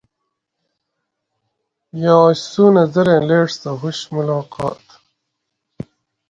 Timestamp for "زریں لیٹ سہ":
2.93-3.71